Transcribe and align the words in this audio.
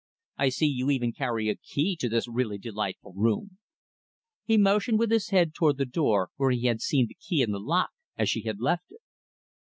"I 0.39 0.49
see 0.49 0.65
you 0.65 0.89
even 0.89 1.11
carry 1.13 1.47
a 1.47 1.55
key 1.55 1.95
to 1.97 2.09
this 2.09 2.27
really 2.27 2.57
delightful 2.57 3.13
room." 3.15 3.59
He 4.43 4.57
motioned 4.57 4.97
with 4.97 5.11
his 5.11 5.29
head 5.29 5.53
toward 5.53 5.77
the 5.77 5.85
door 5.85 6.31
where 6.37 6.49
he 6.49 6.65
had 6.65 6.81
seen 6.81 7.05
the 7.05 7.13
key 7.13 7.43
in 7.43 7.51
the 7.51 7.59
lock, 7.59 7.91
as 8.17 8.27
she 8.27 8.41
had 8.41 8.59
left 8.59 8.85
it. 8.89 9.01